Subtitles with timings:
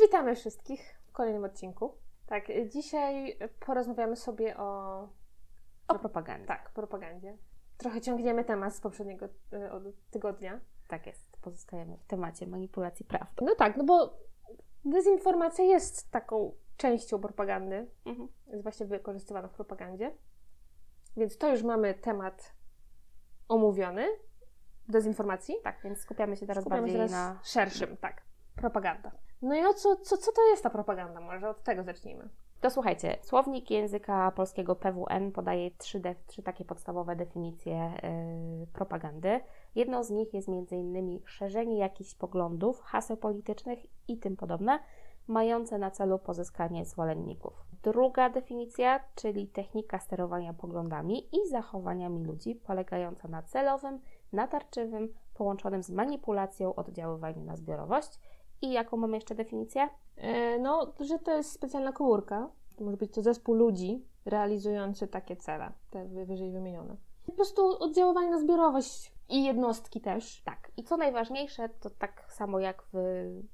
[0.00, 1.94] Witamy wszystkich w kolejnym odcinku.
[2.26, 5.00] Tak, dzisiaj porozmawiamy sobie o,
[5.88, 6.46] O propagandzie.
[6.46, 7.36] tak, propagandzie.
[7.76, 10.60] Trochę ciągniemy temat z poprzedniego y, od tygodnia.
[10.88, 11.36] Tak jest.
[11.40, 13.46] Pozostajemy w temacie manipulacji prawdą.
[13.46, 14.18] No tak, no bo
[14.84, 18.28] dezinformacja jest taką częścią propagandy, Mhm.
[18.46, 20.14] jest właśnie wykorzystywana w propagandzie.
[21.16, 22.52] Więc to już mamy temat
[23.48, 24.06] omówiony
[24.88, 25.54] dezinformacji.
[25.64, 27.40] Tak, więc skupiamy się teraz Skupiamy się bardziej teraz na...
[27.44, 28.22] szerszym, tak.
[28.56, 29.12] Propaganda.
[29.42, 31.20] No i o co, co, co to jest ta propaganda?
[31.20, 32.28] Może od tego zacznijmy.
[32.60, 39.40] To słuchajcie, słownik języka polskiego PWN podaje trzy, de- trzy takie podstawowe definicje yy, propagandy.
[39.74, 41.20] Jedną z nich jest m.in.
[41.24, 44.78] szerzenie jakichś poglądów, haseł politycznych i tym podobne,
[45.26, 47.52] mające na celu pozyskanie zwolenników.
[47.82, 54.00] Druga definicja, czyli technika sterowania poglądami i zachowaniami ludzi, polegająca na celowym,
[54.32, 58.18] natarczywym, połączonym z manipulacją oddziaływaniu na zbiorowość.
[58.62, 59.88] I jaką mamy jeszcze definicję?
[60.16, 62.48] E, No, że to jest specjalna komórka.
[62.80, 66.96] Może być to zespół ludzi realizujący takie cele, te wy- wyżej wymienione.
[67.26, 70.42] Po prostu oddziaływanie na zbiorowość i jednostki też.
[70.44, 70.72] Tak.
[70.76, 72.96] I co najważniejsze, to tak samo jak w,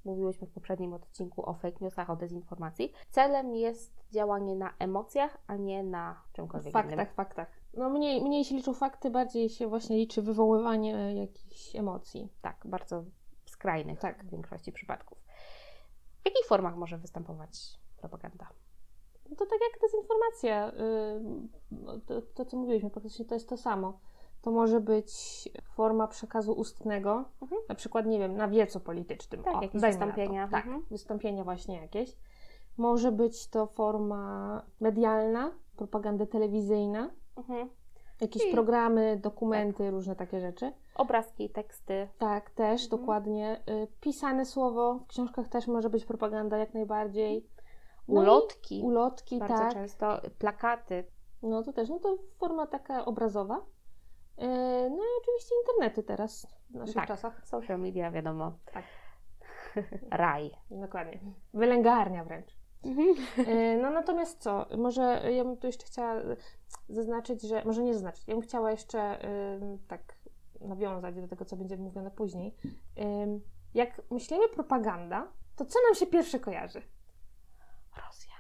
[0.05, 5.57] mówiłyśmy w poprzednim odcinku o fake newsach, o dezinformacji, celem jest działanie na emocjach, a
[5.57, 7.07] nie na czymkolwiek faktach, innym.
[7.07, 7.49] faktach.
[7.75, 12.29] No mniej, mniej się liczą fakty, bardziej się właśnie liczy wywoływanie jakichś emocji.
[12.43, 13.05] Tak, bardzo
[13.67, 14.25] skrajnych Tak.
[14.25, 15.19] w większości przypadków.
[16.23, 18.47] W jakich formach może występować propaganda?
[19.31, 20.73] No to tak jak dezinformacja,
[21.93, 24.01] yy, to, to co mówiliśmy, praktycznie to jest to samo.
[24.43, 25.09] To może być
[25.75, 27.63] forma przekazu ustnego, Mhm.
[27.69, 29.43] na przykład, nie wiem, na wiecu politycznym.
[29.43, 30.49] Tak, jakieś dajmy na wystąpienia.
[30.49, 30.85] Tak, Mhm.
[30.91, 32.17] wystąpienia właśnie jakieś.
[32.77, 37.71] Może być to forma medialna, propaganda telewizyjna, Mhm.
[38.21, 40.73] Jakieś Czyli- programy, dokumenty, różne takie rzeczy.
[40.95, 42.09] Obrazki, teksty.
[42.19, 43.01] Tak, też, Mhm.
[43.01, 43.61] dokładnie.
[43.71, 47.47] Y, Pisane słowo, w książkach też może być propaganda jak najbardziej.
[48.09, 49.73] No i Ulotki, Ulotki, bardzo tak.
[49.73, 51.05] często, plakaty.
[51.43, 53.65] No to też, no to forma taka obrazowa.
[54.39, 54.47] Yy,
[54.91, 57.09] No i oczywiście internety teraz, w naszych Tak.
[57.09, 57.47] czasach.
[57.47, 58.53] Social media, wiadomo.
[58.73, 58.85] Tak.
[60.11, 60.51] Raj.
[60.71, 61.19] Dokładnie.
[61.55, 62.56] Wylęgarnia wręcz.
[62.87, 66.21] Yy, No natomiast co, może ja bym tu jeszcze chciała
[66.89, 69.19] zaznaczyć, że, może nie zaznaczyć, ja bym chciała jeszcze
[69.89, 70.15] tak
[70.61, 72.55] nawiązać do tego, co będzie mówione później.
[73.75, 76.83] Jak myślimy propaganda, to co nam się pierwsze kojarzy?
[78.07, 78.33] Rosja.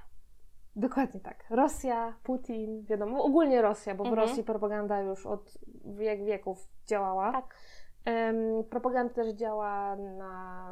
[0.76, 1.44] Dokładnie tak.
[1.50, 4.28] Rosja, Putin, wiadomo, ogólnie Rosja, bo w Mhm.
[4.28, 7.32] Rosji propaganda już od wiek wieków działała.
[7.32, 7.56] Tak.
[8.04, 10.70] Em, propaganda też działa na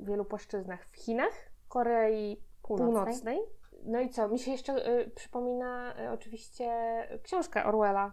[0.00, 1.32] wielu płaszczyznach w Chinach,
[1.68, 2.94] Korei Północnej.
[3.04, 3.40] Północnej.
[3.84, 4.28] No i co?
[4.28, 6.68] Mi się jeszcze y, przypomina y, oczywiście
[7.22, 8.12] książka Orwella,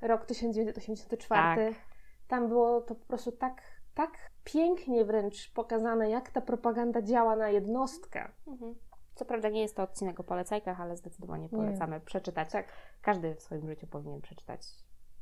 [0.00, 1.72] rok 1984.
[1.72, 1.82] Tak.
[2.28, 3.62] Tam było to po prostu tak,
[3.94, 4.10] tak
[4.44, 8.28] pięknie wręcz pokazane, jak ta propaganda działa na jednostkę.
[8.46, 8.74] Mhm.
[9.14, 12.50] Co prawda nie jest to odcinek o polecajkach, ale zdecydowanie polecamy przeczytać.
[12.50, 12.66] Tak.
[13.02, 14.66] Każdy w swoim życiu powinien przeczytać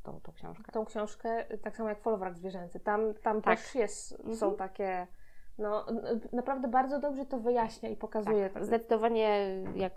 [0.03, 0.71] tą, tą książkę.
[0.71, 2.79] tą książkę, y, tak samo jak folwark zwierzęcy.
[2.79, 3.59] Tam, tam Tak.
[3.59, 4.35] też jest, Mhm.
[4.37, 5.07] są takie,
[5.57, 5.85] no
[6.33, 8.49] naprawdę bardzo dobrze to wyjaśnia i pokazuje.
[8.49, 9.93] Tak, zdecydowanie jak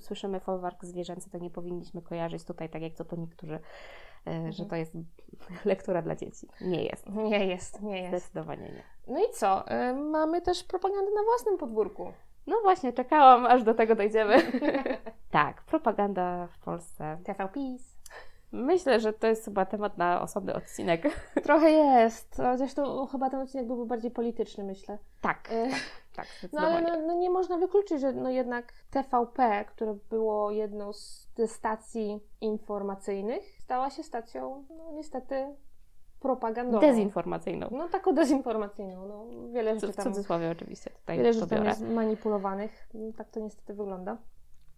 [0.00, 4.62] słyszymy folwark zwierzęcy, to nie powinniśmy kojarzyć tutaj, tak jak co to niektórzy, e, że
[4.62, 4.68] Mhm.
[4.68, 4.92] to jest
[5.64, 6.48] lektura dla dzieci.
[6.60, 7.08] Nie jest.
[7.10, 8.08] Nie jest, nie jest.
[8.24, 8.82] Zdecydowanie nie.
[9.14, 9.64] No i co?
[9.90, 12.12] Y, Mamy też propagandę na własnym podwórku.
[12.46, 14.36] No właśnie, czekałam, aż do tego dojdziemy.
[15.30, 17.18] tak, propaganda w Polsce.
[17.24, 17.93] TVPiS.
[18.54, 21.02] Myślę, że to jest chyba temat na osobny odcinek.
[21.42, 22.40] Trochę jest,
[22.76, 24.98] to chyba ten odcinek byłby bardziej polityczny, myślę.
[25.20, 25.70] tak, Y,
[26.16, 30.92] tak, No ale no, no nie można wykluczyć, że no jednak TVP, które było jedną
[30.92, 35.54] z stacji informacyjnych, stała się stacją, no niestety,
[36.20, 36.80] propagandową.
[36.80, 37.68] Dezinformacyjną.
[37.70, 39.06] No taką dezinformacyjną.
[39.08, 42.88] No, wiele W rzeczy tam, cudzysłowie oczywiście tutaj wiele rzeczy tam jest manipulowanych.
[42.94, 44.16] No, tak to niestety wygląda.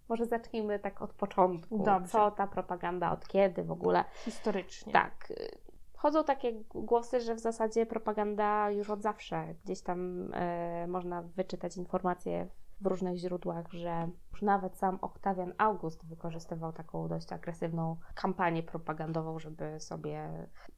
[0.09, 1.79] Może zacznijmy tak od początku.
[1.85, 2.13] Dobrze.
[2.13, 4.05] Co ta propaganda, od kiedy w ogóle?
[4.25, 4.93] Historycznie.
[4.93, 5.31] Tak.
[5.31, 9.55] y, Chodzą takie głosy, że w zasadzie propaganda już od zawsze.
[9.65, 12.49] Gdzieś tam e, można wyczytać informacje
[12.81, 19.39] w różnych źródłach, że już nawet sam Oktawian August wykorzystywał taką dość agresywną kampanię propagandową,
[19.39, 20.29] żeby sobie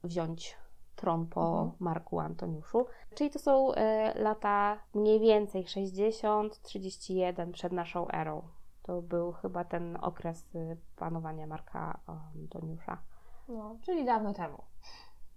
[0.03, 0.57] wziąć
[0.95, 1.71] tron po Mhm.
[1.79, 2.85] Marku Antoniuszu.
[3.15, 8.41] Czyli to są e, lata mniej więcej 60-31 przed naszą erą.
[8.89, 12.97] To był chyba ten okres y, panowania Marka Antoniusza.
[13.49, 14.57] No, czyli dawno temu.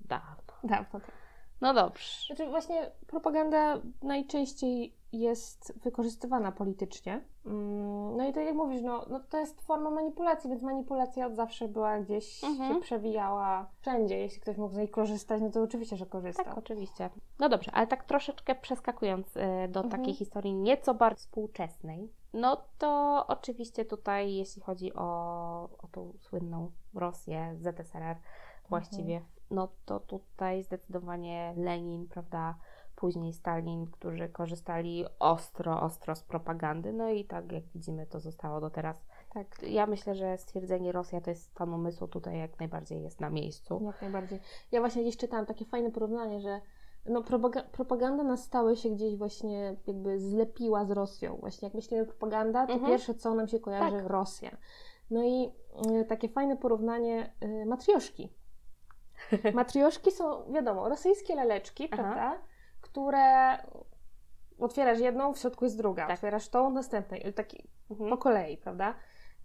[0.01, 0.53] Dawno.
[0.65, 1.13] Dawno temu.
[1.61, 2.27] No dobrze.
[2.27, 7.25] Znaczy właśnie propaganda najczęściej jest wykorzystywana politycznie.
[7.47, 11.35] Mm, no i tak jak mówisz, no, no to jest forma manipulacji, więc manipulacja od
[11.35, 12.75] zawsze była gdzieś, Mhm.
[12.75, 14.19] się przewijała wszędzie.
[14.19, 16.45] Jeśli ktoś mógł z niej korzystać, no to oczywiście, że korzystał.
[16.45, 17.11] Tak, oczywiście.
[17.39, 19.89] No dobrze, ale tak troszeczkę przeskakując y, do Mhm.
[19.91, 25.05] takiej historii nieco bardziej współczesnej, no to oczywiście tutaj, jeśli chodzi o,
[25.79, 28.17] o tą słynną Rosję, ZSRR
[28.69, 32.55] właściwie, no to tutaj zdecydowanie Lenin, prawda,
[32.97, 38.61] później Stalin, którzy korzystali ostro, ostro z propagandy, no i tak jak widzimy, to zostało
[38.61, 39.05] do teraz.
[39.35, 43.31] Tak, Ja myślę, że stwierdzenie Rosja to jest stan umysłu tutaj jak najbardziej jest na
[43.31, 43.83] miejscu.
[43.85, 44.41] jak najbardziej.
[44.73, 46.61] Ja właśnie gdzieś czytałam takie fajne porównanie, że
[47.07, 51.37] no propaga- propaganda na stałe się gdzieś właśnie jakby zlepiła z Rosją.
[51.37, 52.93] Właśnie jak myślimy propaganda, to Mhm.
[52.93, 54.07] pierwsze co nam się kojarzy Tak.
[54.07, 54.51] Rosja.
[55.11, 55.53] No i
[56.01, 58.33] y, takie fajne porównanie y, matrioszki.
[59.55, 62.03] Matrioszki są, wiadomo, rosyjskie laleczki, Aha.
[62.03, 62.39] prawda?
[62.81, 63.57] Które
[64.59, 66.07] otwierasz jedną, w środku jest druga.
[66.07, 66.15] Tak.
[66.17, 67.17] Otwierasz tą, następną.
[67.17, 68.11] I taki Mhm.
[68.11, 68.95] po kolei, prawda?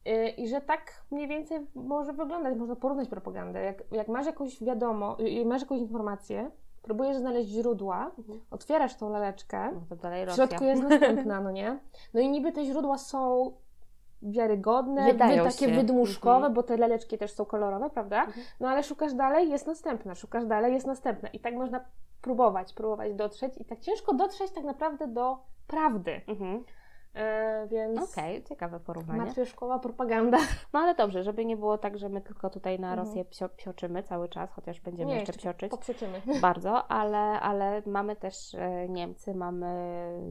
[0.07, 3.61] Y, I że tak mniej więcej może wyglądać, można porównać propagandę.
[3.63, 6.51] Jak, jak masz jakąś wiadomo, y, masz jakąś informację,
[6.81, 8.41] próbujesz znaleźć źródła, Mhm.
[8.51, 11.79] otwierasz tą laleczkę, No dalej w środku jest następna, no nie?
[12.13, 13.51] No i niby te źródła są
[14.21, 15.75] wiarygodne, Wydają wy, takie się.
[15.75, 16.53] wydmuszkowe, Mhm.
[16.53, 18.23] bo te laleczki też są kolorowe, prawda?
[18.25, 18.45] Mhm.
[18.59, 21.29] No ale szukasz dalej, jest następna, szukasz dalej, jest następna.
[21.29, 21.79] I tak można
[22.21, 25.37] próbować, próbować dotrzeć i tak ciężko dotrzeć tak naprawdę do
[25.67, 26.21] prawdy.
[26.27, 26.63] Mhm.
[27.17, 29.21] E, więc Okej, ciekawe porównanie.
[29.21, 30.37] matrioszkowa propaganda.
[30.73, 33.07] No ale dobrze, żeby nie było tak, że my tylko tutaj na Mhm.
[33.07, 36.21] Rosję psio, psioczymy cały czas, chociaż będziemy Nie, jeszcze psioczyć Poprzeczymy.
[36.41, 39.67] bardzo, ale, ale mamy też e, Niemcy, mamy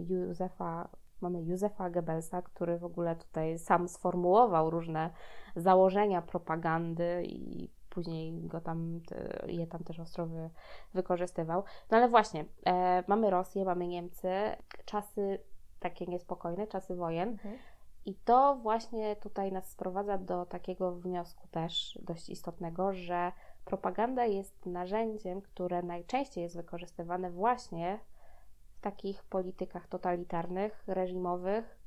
[0.08, 0.88] Józefa,
[1.20, 5.10] mamy Józefa Goebbelsa, który w ogóle tutaj sam sformułował różne
[5.56, 9.00] założenia propagandy i później go tam,
[9.46, 10.50] je tam też ostro wy,
[10.94, 11.64] wykorzystywał.
[11.90, 14.28] No ale właśnie, e, mamy Rosję, mamy Niemcy,
[14.84, 15.38] czasy
[15.90, 17.28] takie niespokojne, czasy wojen.
[17.28, 17.58] Mhm.
[18.04, 23.32] I to właśnie tutaj nas sprowadza do takiego wniosku też dość istotnego, że
[23.64, 27.98] propaganda jest narzędziem, które najczęściej jest wykorzystywane właśnie
[28.76, 31.78] w takich politykach totalitarnych, reżimowych,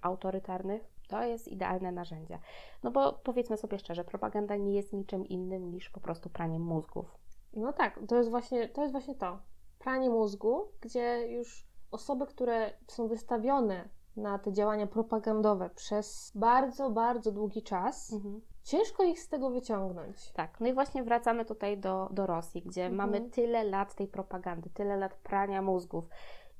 [0.00, 0.82] autorytarnych.
[1.08, 2.38] To jest idealne narzędzie.
[2.82, 7.18] No bo powiedzmy sobie szczerze, propaganda nie jest niczym innym niż po prostu praniem mózgów.
[7.52, 8.82] No tak, to jest właśnie to.
[8.82, 9.38] Jest właśnie to.
[9.78, 17.32] Pranie mózgu, gdzie już osoby, które są wystawione na te działania propagandowe przez bardzo, bardzo
[17.32, 18.14] długi czas,
[18.62, 20.32] ciężko ich z tego wyciągnąć.
[20.32, 22.96] Tak, no i właśnie wracamy tutaj do, do Rosji, gdzie Mhm.
[22.96, 26.04] mamy tyle lat tej propagandy, tyle lat prania mózgów.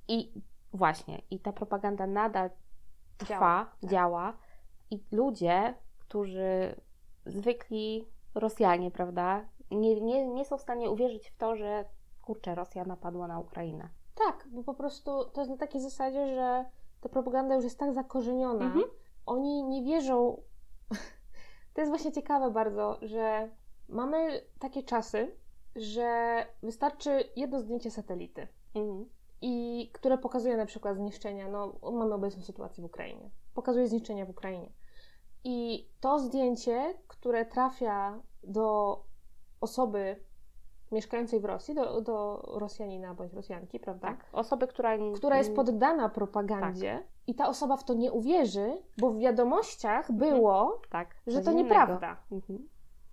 [0.09, 0.33] I
[0.73, 2.51] właśnie, i ta propaganda nadal
[3.19, 4.41] trwa, Działa, działa, tak.
[4.91, 6.81] i ludzie, którzy
[7.27, 11.85] zwykli Rosjanie, prawda, nie, nie, nie są w stanie uwierzyć w to, że
[12.23, 13.89] kurczę, Rosja napadła na Ukrainę.
[14.15, 16.65] Tak, bo po prostu to jest na takiej zasadzie, że
[17.01, 18.65] ta propaganda już jest tak zakorzeniona.
[18.65, 18.85] Mhm.
[19.27, 20.37] Oni nie wierzą.
[21.75, 23.51] To jest właśnie ciekawe bardzo, że
[23.89, 25.37] mamy takie czasy,
[25.77, 28.49] że wystarczy jedno zdjęcie satelity.
[28.75, 29.09] Mhm.
[29.43, 34.31] i które pokazuje na przykład zniszczenia, no mamy obecną sytuację w Ukrainie, pokazuje zniszczenia w
[34.31, 34.73] Ukrainie.
[35.45, 39.01] I to zdjęcie, które trafia do
[39.61, 40.25] osoby
[40.95, 44.09] mieszkającej w Rosji, do, do Rosjanina bądź Rosjanki, prawda?
[44.09, 44.99] Tak, osoby, która...
[45.15, 50.81] Która jest poddana propagandzie i ta osoba w to nie uwierzy, bo w wiadomościach było,
[50.91, 52.17] Tak, że to nieprawda.
[52.33, 52.69] Mhm.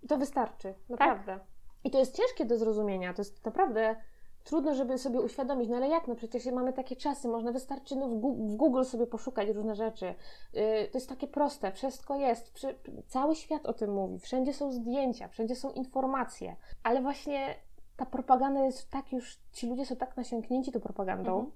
[0.07, 1.39] To wystarczy, naprawdę.
[1.83, 3.95] I to jest ciężkie do zrozumienia, to jest naprawdę
[4.43, 8.07] trudno, żeby sobie uświadomić, no ale jak, no przecież mamy takie czasy, można wystarczy no,
[8.07, 8.15] w,
[8.55, 10.05] Google sobie poszukać różne rzeczy.
[10.53, 12.65] Yy, to jest takie proste, wszystko jest,
[13.07, 17.55] cały świat o tym mówi, wszędzie są zdjęcia, wszędzie są informacje, ale właśnie
[18.01, 21.51] ta propaganda jest tak już, ci ludzie są tak nasiąknięci tą propagandą, Mhm.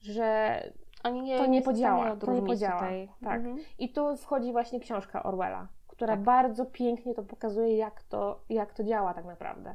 [0.00, 0.62] że
[1.04, 2.80] Oni nie, To nie stanie podziała, to nie podziała.
[2.80, 3.08] Tutaj.
[3.24, 3.36] Tak.
[3.40, 3.58] Mhm.
[3.78, 6.22] I tu wchodzi właśnie książka Orwella, która Tak.
[6.22, 9.74] bardzo pięknie to pokazuje, jak to, jak to działa tak naprawdę.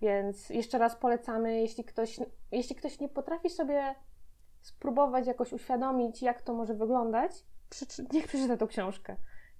[0.00, 2.20] Więc jeszcze raz polecamy, jeśli ktoś,
[2.52, 3.94] jeśli ktoś nie potrafi sobie
[4.60, 7.32] spróbować jakoś uświadomić, jak to może wyglądać,
[8.12, 9.16] niech przeczyta tą książkę.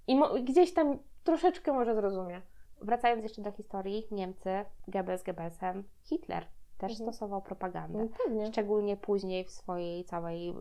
[0.07, 2.41] I gdzieś tam troszeczkę może zrozumie.
[2.81, 4.49] Wracając jeszcze do historii, Niemcy,
[4.87, 6.45] Goebbels Goebbelsem, Hitler
[6.77, 7.09] też Mhm.
[7.13, 7.99] stosował propagandę.
[7.99, 8.47] No, pewnie.
[8.47, 10.53] Szczególnie później w swojej całej y,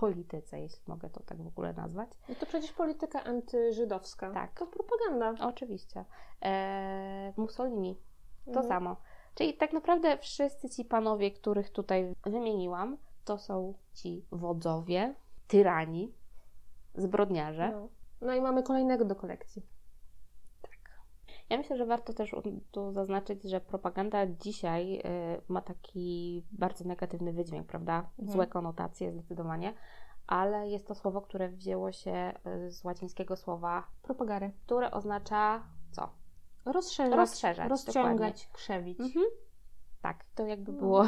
[0.00, 2.10] polityce, jeśli mogę to tak w ogóle nazwać.
[2.28, 4.30] No to przecież polityka antyżydowska.
[4.32, 4.58] Tak.
[4.58, 5.46] To propaganda.
[5.48, 6.04] Oczywiście.
[6.42, 7.96] E, Mussolini
[8.44, 8.68] to Mhm.
[8.68, 8.96] samo.
[9.34, 15.14] Czyli tak naprawdę wszyscy ci panowie, których tutaj wymieniłam, to są ci wodzowie,
[15.48, 16.14] tyrani,
[16.94, 17.70] zbrodniarze.
[17.72, 17.88] No.
[18.20, 19.62] no i mamy kolejnego do kolekcji.
[21.50, 22.36] Ja myślę, że warto też
[22.70, 25.02] tu zaznaczyć, że propaganda dzisiaj y,
[25.48, 28.10] ma taki bardzo negatywny wydźwięk, prawda?
[28.18, 28.28] Mhm.
[28.28, 29.74] Złe konotacje zdecydowanie,
[30.26, 32.32] ale jest to słowo, które wzięło się
[32.66, 36.08] y, z łacińskiego słowa propagary, które oznacza co?
[36.64, 38.44] Rozszerzać, rozszerzać rozciągać, dokładnie.
[38.52, 39.00] krzewić.
[39.00, 39.24] Mhm.
[40.02, 40.78] Tak, to jakby no.
[40.78, 41.04] było.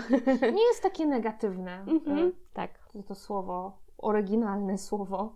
[0.52, 1.84] Nie jest takie negatywne.
[1.86, 2.18] Mhm.
[2.18, 2.78] Y, tak.
[3.06, 5.34] To słowo, oryginalne słowo.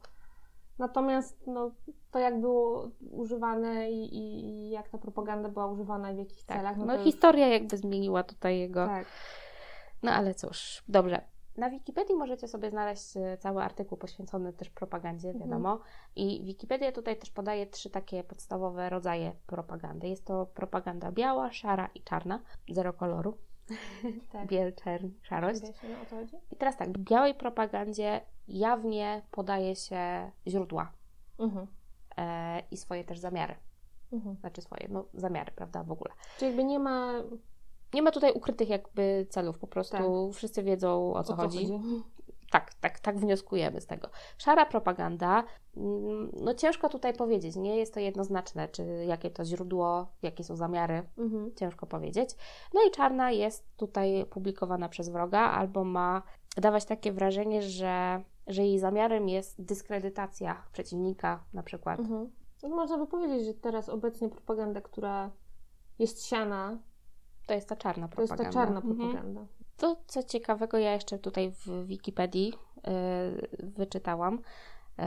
[0.81, 1.71] Natomiast no,
[2.11, 6.57] to jak było używane i, i jak ta propaganda była używana i w jakich tak.
[6.57, 6.77] celach.
[6.77, 7.53] No, no historia już...
[7.53, 8.87] jakby zmieniła tutaj jego.
[8.87, 9.07] Tak.
[10.03, 11.21] No ale cóż, dobrze.
[11.57, 15.51] Na Wikipedii możecie sobie znaleźć e, cały artykuł poświęcony też propagandzie, mhm.
[15.51, 15.73] wiadomo.
[15.73, 15.91] Mhm.
[16.17, 20.09] I Wikipedia tutaj też podaje trzy takie podstawowe rodzaje propagandy.
[20.09, 23.39] Jest to propaganda biała, szara i czarna, zero koloru.
[24.33, 24.47] tak.
[24.49, 25.61] Biel, czern, szarość.
[26.53, 30.93] I teraz tak, w białej propagandzie jawnie podaje się źródła
[31.39, 31.67] mhm.
[32.17, 33.55] e, i swoje też zamiary.
[34.13, 34.37] Mhm.
[34.37, 36.11] Znaczy swoje, no zamiary, prawda, w ogóle.
[36.39, 37.13] Czyli jakby nie ma...
[37.95, 40.37] Nie ma tutaj ukrytych jakby celów, po prostu tak.
[40.37, 41.59] wszyscy wiedzą o co, o co chodzi.
[41.59, 42.03] chodzi.
[42.51, 44.09] Tak, tak, tak wnioskujemy z tego.
[44.39, 45.45] Szara propaganda,
[45.77, 50.57] mm, no ciężko tutaj powiedzieć, nie jest to jednoznaczne, czy jakie to źródło, jakie są
[50.57, 51.55] zamiary, mhm.
[51.55, 52.31] ciężko powiedzieć.
[52.75, 56.23] No i czarna jest tutaj publikowana przez wroga, albo ma
[56.57, 62.01] dawać takie wrażenie, że, że jej zamiarem jest dyskredytacja przeciwnika na przykład.
[62.01, 62.31] Mhm.
[62.63, 65.31] No, można by powiedzieć, że teraz obecnie propaganda, która
[65.99, 66.79] jest siana,
[67.47, 68.37] to jest ta czarna propaganda.
[68.37, 68.97] To jest ta czarna mhm.
[68.97, 69.41] propaganda.
[69.41, 69.60] Mhm.
[69.81, 74.39] To, co ciekawego, ja jeszcze tutaj w Wikipedii yy, wyczytałam.
[74.99, 75.05] Yy,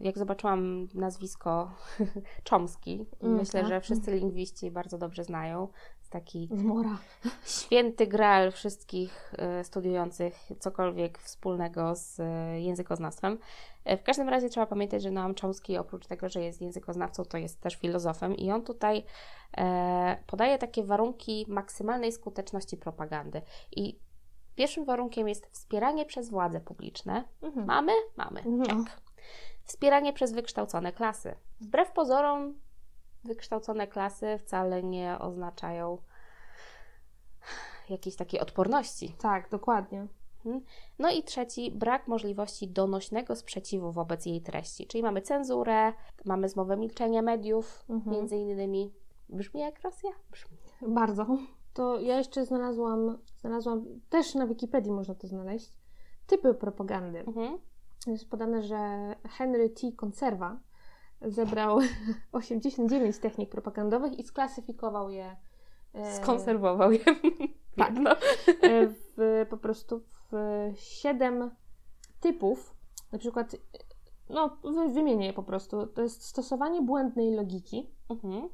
[0.00, 1.70] jak zobaczyłam nazwisko
[2.50, 3.68] Chomsky, mm, myślę, tak.
[3.68, 5.68] że wszyscy lingwiści bardzo dobrze znają.
[6.10, 6.98] Taki Zmora.
[7.44, 12.18] święty graal wszystkich yy, studiujących cokolwiek wspólnego z
[12.62, 13.38] językoznawstwem.
[13.86, 17.60] W każdym razie trzeba pamiętać, że Noam Chomsky oprócz tego, że jest językoznawcą, to jest
[17.60, 19.04] też filozofem i on tutaj
[20.26, 23.42] podaje takie warunki maksymalnej skuteczności propagandy.
[23.76, 23.98] I
[24.54, 27.24] Pierwszym warunkiem jest wspieranie przez władze publiczne.
[27.42, 27.66] Mhm.
[27.66, 27.92] Mamy?
[28.16, 28.42] Mamy.
[28.66, 29.00] Tak.
[29.64, 31.34] Wspieranie przez wykształcone klasy.
[31.60, 32.54] Wbrew pozorom,
[33.24, 35.98] wykształcone klasy wcale nie oznaczają
[37.88, 39.14] jakiejś takiej odporności.
[39.18, 40.06] Tak, dokładnie.
[40.46, 40.64] Mhm.
[40.98, 44.86] No i trzeci, brak możliwości donośnego sprzeciwu wobec jej treści.
[44.86, 45.92] Czyli mamy cenzurę,
[46.24, 48.16] mamy zmowę milczenia mediów, mhm.
[48.16, 48.92] między innymi.
[49.28, 50.10] Brzmi jak Rosja?
[50.30, 50.58] Brzmi.
[50.82, 51.26] Bardzo
[51.74, 55.72] to ja jeszcze znalazłam, znalazłam, też na Wikipedii można to znaleźć,
[56.26, 57.18] typy propagandy.
[57.18, 57.58] Mhm.
[58.06, 58.76] Jest podane, że
[59.28, 59.92] Henry T.
[59.92, 60.60] Conserva
[61.20, 61.78] zebrał
[62.32, 65.36] 89 technik propagandowych i sklasyfikował je.
[65.94, 67.04] E, Skonserwował je.
[67.76, 67.94] Tak.
[67.94, 68.10] No.
[68.62, 70.02] E, w, po prostu
[70.32, 70.32] w
[70.74, 71.50] siedem
[72.20, 72.74] typów,
[73.12, 73.56] na przykład,
[74.30, 74.56] no
[74.88, 75.86] wymienię je po prostu.
[75.86, 77.90] To jest stosowanie błędnej logiki.
[78.10, 78.48] Mhm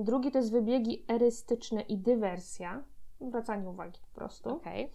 [0.00, 2.84] Drugi to jest wybiegi erystyczne i dywersja,
[3.20, 4.50] zwracanie uwagi po prostu.
[4.50, 4.90] Okay.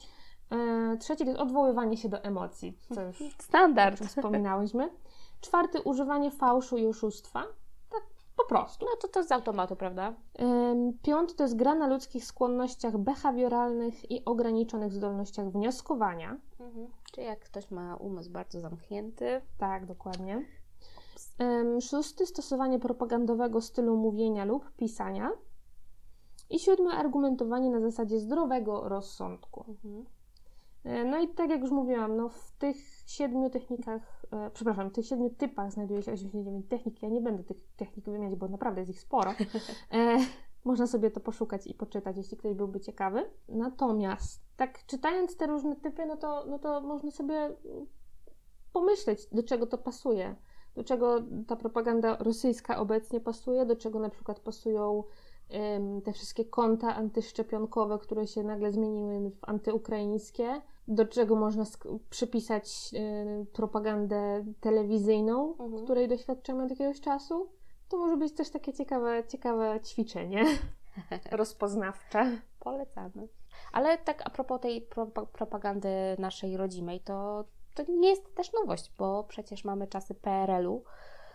[0.51, 4.89] E, trzeci to jest odwoływanie się do emocji, co już standard wspominałyśmy.
[5.41, 7.43] Czwarty używanie fałszu i oszustwa.
[7.89, 8.01] Tak,
[8.37, 8.85] po prostu.
[8.85, 10.13] No to to z automatu, prawda?
[11.01, 16.37] Piąty to jest gra na ludzkich skłonnościach behawioralnych i ograniczonych zdolnościach wnioskowania.
[16.59, 16.87] Mhm.
[17.11, 19.41] Czyli jak ktoś ma umysł bardzo zamknięty.
[19.57, 20.45] Tak, dokładnie.
[21.81, 25.31] Szósty stosowanie propagandowego stylu mówienia lub pisania.
[26.49, 29.65] I siódme argumentowanie na zasadzie zdrowego rozsądku.
[29.67, 30.05] Mhm.
[30.83, 34.93] E, no i tak jak już mówiłam, no w tych siedmiu technikach, e, przepraszam, w
[34.93, 37.01] tych siedmiu typach znajduje się 89 technik.
[37.01, 39.31] Ja nie będę tych technik wymieniać, bo naprawdę jest ich sporo.
[39.91, 40.17] E,
[40.63, 43.31] można sobie to poszukać i poczytać, jeśli ktoś byłby ciekawy.
[43.49, 47.55] Natomiast tak czytając te różne typy, no to, no to można sobie
[48.73, 50.35] pomyśleć, do czego to pasuje
[50.77, 55.03] do czego ta propaganda rosyjska obecnie pasuje, do czego na przykład pasują
[56.03, 61.63] te wszystkie konta antyszczepionkowe, które się nagle zmieniły w antyukraińskie, do czego można
[62.09, 65.83] przypisać y, propagandę telewizyjną, mhm.
[65.83, 67.49] której doświadczamy od jakiegoś czasu.
[67.89, 70.45] To może być też takie ciekawe, ciekawe ćwiczenie
[71.31, 72.41] rozpoznawcze.
[72.59, 73.27] Polecamy.
[73.71, 77.45] Ale tak a propos tej pro propagandy naszej rodzimej, to
[77.85, 80.83] to nie jest też nowość, bo przecież mamy czasy PRL-u.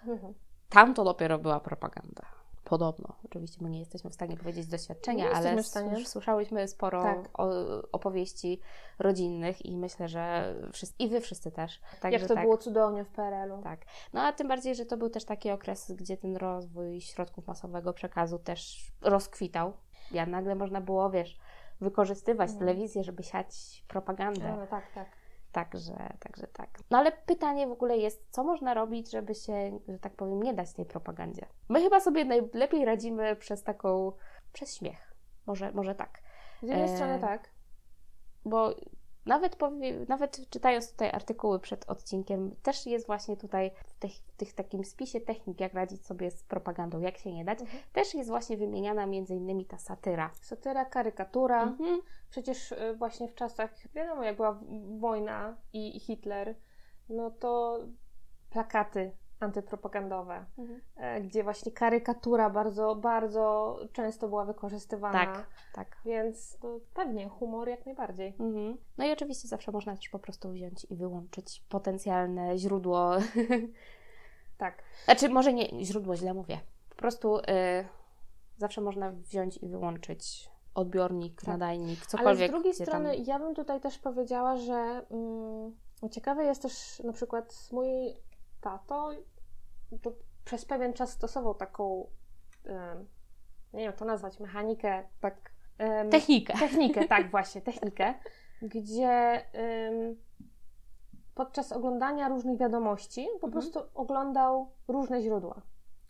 [0.07, 0.35] Mhm.
[0.69, 2.23] Tam to dopiero była propaganda.
[2.65, 3.09] Podobno.
[3.25, 5.63] Oczywiście my nie jesteśmy w stanie powiedzieć doświadczenia, ale
[6.05, 7.29] słyszałyśmy sporo tak.
[7.93, 8.61] opowieści
[8.99, 11.81] rodzinnych i myślę, że wszyscy, i wy wszyscy też.
[12.01, 13.63] Także Jak to tak, było cudownie w PRL-u.
[13.63, 13.81] Tak.
[14.13, 17.93] No a tym bardziej, że to był też taki okres, gdzie ten rozwój środków masowego
[17.93, 19.73] przekazu też rozkwitał.
[20.11, 21.39] Ja nagle można było, wiesz,
[21.81, 22.59] wykorzystywać mhm.
[22.59, 24.57] telewizję, żeby siać propagandę.
[24.57, 25.22] No, tak, tak
[25.53, 26.69] Także, także tak.
[26.91, 30.55] No ale pytanie w ogóle jest, co można robić, żeby się, że tak powiem, nie
[30.55, 31.47] dać tej propagandzie?
[31.69, 34.13] My chyba sobie najlepiej radzimy przez taką,
[34.53, 35.15] przez śmiech.
[35.47, 36.23] Może, może tak.
[36.63, 36.97] Z jednej e...
[36.97, 37.51] strony tak.
[38.45, 38.75] Bo
[39.27, 44.53] nawet, powie, nawet czytając tutaj artykuły przed odcinkiem, też jest właśnie tutaj w tych, tych
[44.53, 47.83] takim spisie technik, jak radzić sobie z propagandą, jak się nie dać, mhm.
[47.93, 50.31] też jest właśnie wymieniana między innymi ta satyra.
[50.41, 51.63] Satyra, karykatura.
[51.63, 52.01] Mhm.
[52.31, 54.61] Przecież y, właśnie w czasach, wiadomo, jak była
[54.99, 56.55] wojna i Hitler,
[57.09, 57.79] no to
[58.51, 59.13] plakaty
[59.43, 60.81] antypropagandowe, mhm.
[60.97, 65.19] E, gdzie właśnie karykatura bardzo, bardzo często była wykorzystywana.
[65.19, 65.97] Tak, tak.
[66.05, 66.59] Więc
[66.95, 68.35] pewnie humor jak najbardziej.
[68.41, 68.79] Mhm.
[68.99, 73.11] No i oczywiście zawsze można też po prostu wziąć i wyłączyć potencjalne źródło.
[74.59, 74.83] tak.
[75.05, 76.61] Znaczy, może nie źródło, źle mówię.
[76.89, 77.43] Po prostu y,
[78.57, 81.49] zawsze można wziąć i wyłączyć odbiornik, tak.
[81.49, 82.39] nadajnik, cokolwiek.
[82.39, 83.25] Ale z drugiej strony, tam...
[83.25, 85.73] ja bym tutaj też powiedziała, że mm,
[86.11, 87.89] ciekawe jest też na przykład mój
[88.61, 89.13] tato to
[90.45, 92.07] przez pewien czas stosował taką,
[93.73, 95.53] nie wiem jak to nazwać, mechanikę, tak.
[96.11, 96.59] technikę.
[96.59, 98.15] Technikę, tak, właśnie, technikę,
[98.63, 99.43] gdzie
[101.35, 103.53] podczas oglądania różnych wiadomości po mhm.
[103.53, 105.63] prostu oglądał różne źródła.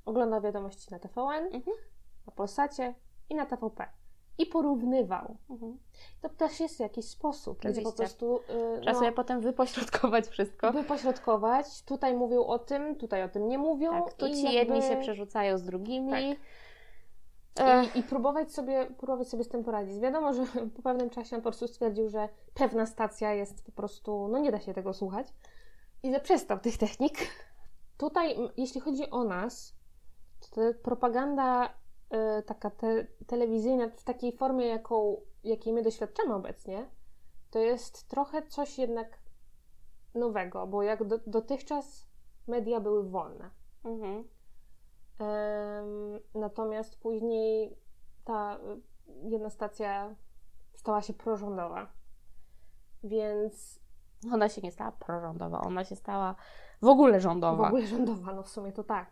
[0.05, 1.77] Oglądał wiadomości na TVN, mhm.
[2.27, 2.95] na Polsacie
[3.31, 4.02] i na TVP
[4.39, 5.37] i porównywał.
[5.51, 5.79] Mhm.
[6.21, 8.41] To też jest jakiś sposób, gdzie po prostu...
[8.49, 10.73] Yy, Trzeba no, sobie potem wypośrodkować wszystko.
[10.73, 11.83] Wypośrodkować.
[11.83, 14.05] Tutaj mówią o tym, tutaj o tym nie mówią.
[14.05, 14.53] Tak, tu ci jakby...
[14.53, 16.37] jedni się przerzucają z drugimi.
[17.55, 17.97] Tak.
[17.97, 19.99] I, I, próbować, sobie, próbować sobie z tym poradzić.
[19.99, 20.47] Wiadomo, że
[20.77, 24.53] po pewnym czasie on po prostu stwierdził, że pewna stacja jest po prostu, no nie
[24.53, 25.27] da się tego słuchać
[26.03, 27.19] i zaprzestał tych technik.
[27.99, 29.77] Tutaj, jeśli chodzi o nas,
[30.51, 31.75] to propaganda
[32.47, 36.91] taka te, telewizyjna w takiej formie, jaką, jakiej my doświadczamy obecnie,
[37.51, 39.19] to jest trochę coś jednak
[40.15, 42.07] nowego, bo jak do, dotychczas
[42.47, 43.51] media były wolne.
[43.85, 44.25] Mhm.
[46.35, 47.77] natomiast później
[48.25, 48.59] ta
[49.25, 50.15] jedna stacja
[50.75, 51.93] stała się prorządowa.
[53.05, 53.83] Więc.
[54.33, 56.35] Ona się nie stała prorządowa, ona się stała
[56.83, 57.65] w ogóle rządowa.
[57.65, 59.11] W ogóle rządowa, no w sumie to tak.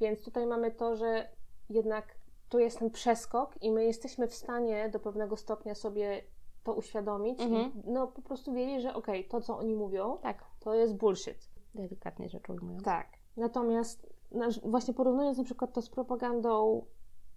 [0.00, 1.28] Więc tutaj mamy to, że
[1.70, 2.17] jednak
[2.48, 6.22] tu jest ten przeskok i my jesteśmy w stanie do pewnego stopnia sobie
[6.64, 7.72] to uświadomić mhm.
[7.84, 10.44] i no po prostu wiedzieć, że okej, okay, to co oni mówią, tak.
[10.60, 11.50] to jest bullshit.
[11.74, 12.84] Delikatnie rzecz ujmując.
[12.84, 13.06] Tak.
[13.36, 14.06] Natomiast
[14.64, 16.84] właśnie porównując na przykład to z propagandą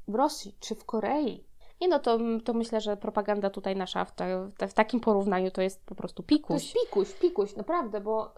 [0.07, 1.45] w Rosji czy w Korei,
[1.81, 5.61] nie no, to, to myślę, że propaganda tutaj nasza w, te, w takim porównaniu to
[5.61, 6.47] jest po prostu pikuś.
[6.47, 8.33] To jest pikuś, pikuś, naprawdę, bo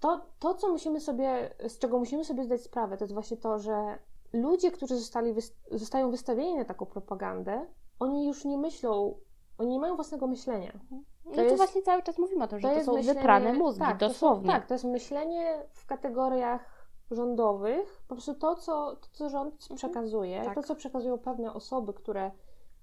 [0.00, 3.58] to, to, co musimy sobie, z czego musimy sobie zdać sprawę, to jest właśnie to,
[3.58, 3.98] że
[4.36, 5.34] ludzie, którzy zostali,
[5.70, 7.66] zostają wystawieni na taką propagandę,
[7.98, 9.18] oni już nie myślą,
[9.58, 10.72] oni nie mają własnego myślenia.
[10.72, 11.04] Mhm.
[11.24, 13.14] To no jest, to właśnie cały czas mówimy o tym, że to, to są myślenie,
[13.14, 14.46] wyprane mózgi, tak, dosłownie.
[14.46, 16.76] To są, tak, to jest myślenie w kategoriach
[17.10, 19.76] rządowych, po prostu to, co, to, co rząd mhm.
[19.76, 20.54] przekazuje, tak.
[20.54, 22.30] to, co przekazują pewne osoby, które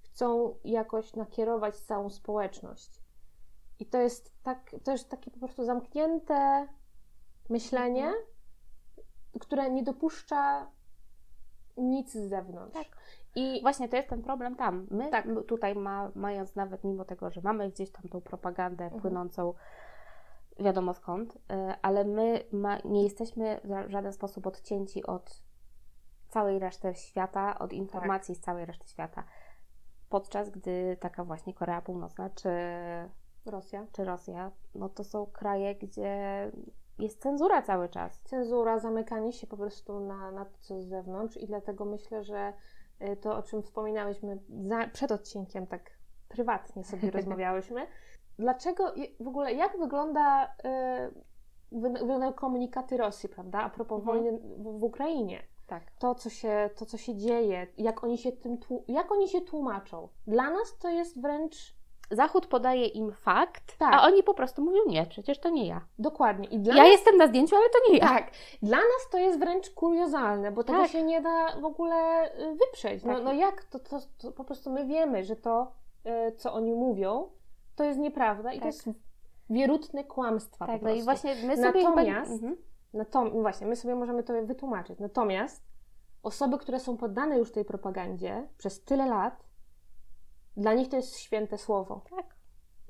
[0.02, 3.00] chcą jakoś nakierować całą społeczność.
[3.78, 6.68] I to jest, tak, to jest takie po prostu zamknięte
[7.48, 8.24] myślenie, mhm.
[9.40, 10.70] które nie dopuszcza
[11.76, 12.74] nic z zewnątrz.
[12.74, 12.96] Tak.
[13.34, 14.86] I właśnie to jest ten problem tam.
[14.90, 15.26] My tak.
[15.48, 19.02] tutaj ma, mając nawet mimo tego, że mamy gdzieś tam tą propagandę mhm.
[19.02, 19.54] płynącą
[20.58, 21.38] wiadomo skąd, y,
[21.82, 25.42] ale my ma, nie jesteśmy w żaden sposób odcięci od
[26.28, 28.42] całej reszty świata, od informacji tak.
[28.42, 29.24] z całej reszty świata.
[30.08, 32.50] Podczas gdy taka właśnie Korea Północna czy
[33.46, 36.50] Rosja, czy Rosja no to są kraje, gdzie
[36.98, 38.20] jest cenzura cały czas.
[38.22, 42.52] Cenzura, zamykanie się po prostu na, na to, co z zewnątrz i dlatego myślę, że
[43.02, 45.90] y, to, o czym wspominałyśmy za, przed odcinkiem, tak
[46.28, 47.86] prywatnie sobie rozmawiałyśmy,
[48.38, 50.54] dlaczego, w ogóle, jak wygląda,
[52.30, 54.04] y, komunikaty Rosji, prawda, a propos mhm.
[54.04, 55.42] wojny w, w Ukrainie.
[55.66, 55.90] Tak.
[55.98, 60.08] To, co się, to, co się dzieje, jak oni się tym, jak oni się tłumaczą.
[60.26, 61.76] Dla nas to jest wręcz
[62.10, 63.94] Zachód podaje im fakt, tak.
[63.94, 65.80] a oni po prostu mówią nie, przecież to nie ja.
[65.98, 66.48] Dokładnie.
[66.48, 66.92] I dla ja nas...
[66.92, 68.08] jestem na zdjęciu, ale to nie ja.
[68.08, 68.30] Tak.
[68.62, 70.90] Dla nas to jest wręcz kuriozalne, bo tego tak.
[70.90, 73.04] się nie da w ogóle y, wyprzeć.
[73.04, 73.24] No, tak.
[73.24, 75.72] no jak to, to, to, po prostu my wiemy, że to,
[76.06, 77.30] y, co oni mówią,
[77.76, 78.74] to jest nieprawda i to tak.
[78.74, 78.88] jest
[79.50, 82.34] wierutne kłamstwa tak, no i właśnie my sobie Natomiast, chyba...
[82.34, 82.56] mhm.
[82.92, 84.98] natom, właśnie, my sobie możemy to wytłumaczyć.
[84.98, 85.62] Natomiast
[86.22, 89.44] osoby, które są poddane już tej propagandzie przez tyle lat,
[90.56, 92.00] dla nich to jest święte słowo.
[92.10, 92.26] Tak.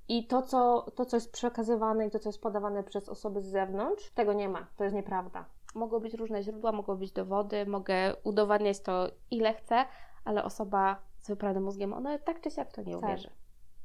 [0.09, 3.47] I to co, to, co jest przekazywane i to, co jest podawane przez osoby z
[3.47, 4.67] zewnątrz, tego nie ma.
[4.77, 5.45] To jest nieprawda.
[5.75, 9.85] Mogą być różne źródła, mogą być dowody, mogę udowadniać to ile chcę,
[10.25, 13.03] ale osoba z wypranym mózgiem, ona tak czy siak w to nie tak.
[13.05, 13.31] uwierzy.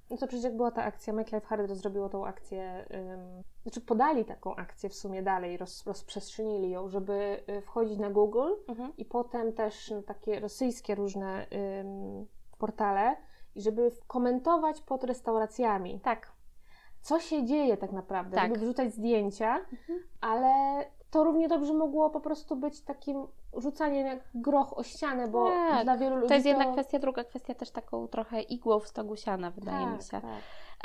[0.09, 3.81] No to przecież jak była ta akcja, Make Life Harder zrobiło tą akcję, ym, znaczy
[3.81, 8.93] podali taką akcję w sumie dalej, roz, rozprzestrzenili ją, żeby y, wchodzić na Google Mhm.
[8.97, 11.47] i potem też na takie rosyjskie różne
[11.79, 13.15] ym, portale
[13.55, 16.31] i żeby komentować pod restauracjami, Tak.
[17.01, 18.47] co się dzieje tak naprawdę, Tak.
[18.49, 19.99] żeby wrzucać zdjęcia, Mhm.
[20.21, 20.49] ale
[21.11, 25.83] to równie dobrze mogło po prostu być takim rzucaniem jak groch o ścianę, bo Tak.
[25.83, 29.15] dla wielu ludzi To jest jedna kwestia, druga kwestia też taką trochę igłą w stogu
[29.15, 30.09] siana, wydaje tak, mi się.
[30.21, 30.23] Tak.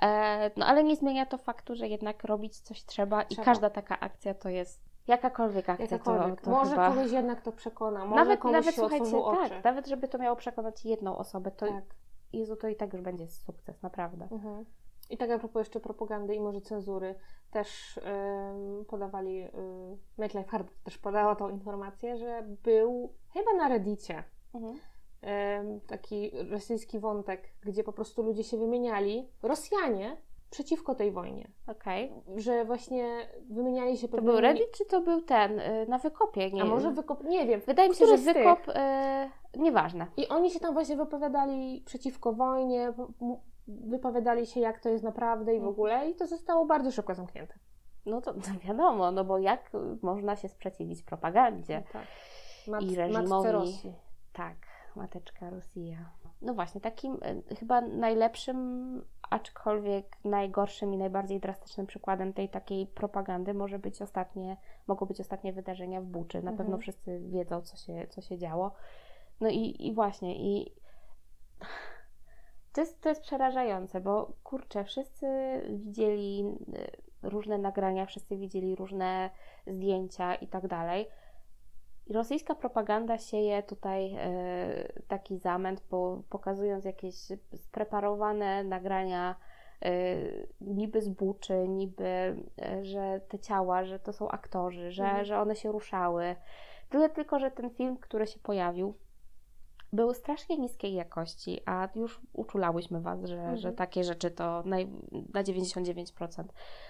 [0.02, 3.44] E, no ale nie zmienia to faktu, że jednak robić coś trzeba, i Trzeba.
[3.44, 5.84] każda taka akcja to jest jakakolwiek akcja.
[5.84, 6.40] Jakakolwiek.
[6.40, 6.88] To, to może chyba...
[6.88, 9.50] kogoś jednak to przekona, może nawet, komuś nawet się słuchajcie, otworzą oczy.
[9.50, 11.84] tak, nawet żeby to miało przekonać jedną osobę, to tak.
[12.38, 14.28] Jezu, to i tak już będzie sukces, naprawdę.
[14.30, 14.64] Mhm.
[15.10, 17.14] I tak a propos jeszcze propagandy i może cenzury,
[17.50, 19.50] też ym, podawali, yy,
[20.18, 24.74] Make Life Hard też podała tą informację, że był chyba na Reddicie Mhm.
[24.74, 30.16] ym, taki rosyjski wątek, gdzie po prostu ludzie się wymieniali, Rosjanie,
[30.54, 31.48] przeciwko tej wojnie.
[31.66, 32.12] Okej.
[32.36, 36.50] Że właśnie wymieniali się To był Reddit, czy to był ten, y, na wykopie?
[36.50, 37.24] Nie A może wykop...
[37.24, 37.60] Nie wiem.
[37.66, 40.06] Wydaje mi się, że wykop, y, nieważne.
[40.16, 42.92] I oni się tam właśnie wypowiadali przeciwko wojnie,
[43.68, 45.72] wypowiadali się jak to jest naprawdę i w Mhm.
[45.72, 47.54] ogóle i to zostało bardzo szybko zamknięte.
[48.06, 49.70] No to, to wiadomo, no bo jak
[50.02, 51.82] można się sprzeciwić propagandzie?
[51.92, 52.06] Tak.
[52.68, 53.48] Mat, I reżimowi.
[53.52, 53.94] Rosji.
[54.32, 54.56] Tak,
[54.96, 56.10] mateczka Rosja.
[56.42, 57.14] No właśnie, takim
[57.50, 58.58] y, chyba najlepszym,
[59.30, 64.56] aczkolwiek najgorszym i najbardziej drastycznym przykładem tej takiej propagandy może być ostatnie,
[64.86, 66.42] mogą być ostatnie wydarzenia w Buczy.
[66.42, 66.56] Na Mhm.
[66.56, 68.72] pewno wszyscy wiedzą, co się, co się działo.
[69.40, 70.72] No i, i właśnie, i
[72.72, 75.26] to jest, to jest przerażające, bo kurczę, wszyscy
[75.70, 76.44] widzieli
[77.24, 79.30] y, różne nagrania, wszyscy widzieli różne
[79.66, 81.06] zdjęcia i tak dalej.
[82.10, 87.14] Rosyjska propaganda sieje tutaj y, taki zamęt, bo pokazując jakieś
[87.56, 89.34] spreparowane nagrania
[89.86, 95.24] y, niby z buczy, niby, y, że te ciała, że to są aktorzy, że, Mhm.
[95.24, 96.36] że one się ruszały.
[96.88, 98.94] Tyle tylko, że ten film, który się pojawił,
[99.94, 103.56] był strasznie niskiej jakości, a już uczulałyśmy Was, że, Mhm.
[103.56, 104.88] że takie rzeczy to naj,
[105.34, 106.44] na 99%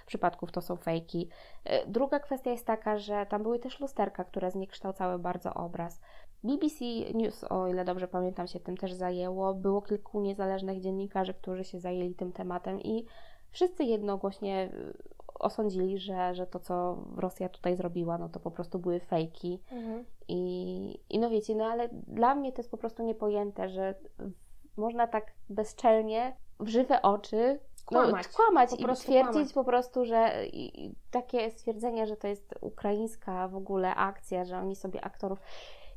[0.07, 1.29] przypadków to są fejki.
[1.65, 6.01] E, Druga kwestia jest taka, że tam były też lusterka, które zniekształcały bardzo obraz.
[6.45, 9.55] BBC News, o ile dobrze pamiętam, się tym też zajęło.
[9.55, 13.07] Było kilku niezależnych dziennikarzy, którzy się zajęli tym tematem i
[13.51, 14.73] wszyscy jednogłośnie
[15.39, 19.61] osądzili, że, że to, co Rosja tutaj zrobiła, no to po prostu były fejki.
[19.73, 20.05] Mhm.
[20.29, 23.95] I, I no wiecie, no ale dla mnie to jest po prostu niepojęte, że
[24.77, 28.27] można tak bezczelnie w żywe oczy Kłamać.
[28.27, 29.53] no, kłamać i twierdzić kłamać.
[29.53, 34.77] po prostu, że i takie stwierdzenie, że to jest ukraińska w ogóle akcja, że oni
[34.77, 35.39] sobie aktorów.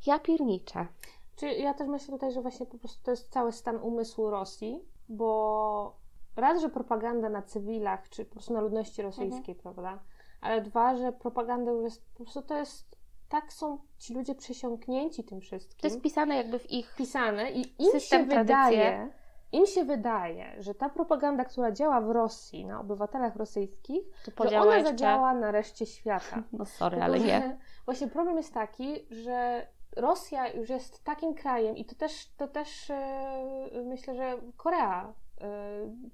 [0.05, 0.87] Ja pierniczę.
[1.35, 4.79] Czy ja też myślę tutaj, że właśnie po prostu to jest cały stan umysłu Rosji,
[5.09, 5.95] bo
[6.41, 9.99] raz, że propaganda na cywilach, czy po prostu na ludności rosyjskiej, prawda?
[10.41, 12.97] Ale dwa, że propaganda już jest, po prostu to jest,
[13.29, 15.79] tak są ci ludzie przesiąknięci tym wszystkim.
[15.81, 16.95] To jest pisane jakby w ich.
[16.95, 18.55] pisane i im System, się tradycje.
[18.55, 19.09] wydaje,
[19.51, 24.03] im się wydaje, że ta propaganda, która działa w Rosji na obywatelach rosyjskich,
[24.35, 24.89] To że ona jeszcze.
[24.91, 26.43] zadziała na reszcie świata.
[26.53, 27.57] No sorry, ale nie.
[27.85, 32.89] Właśnie problem jest taki, że Rosja już jest takim krajem i to też, to też
[32.89, 35.13] e, myślę, że Korea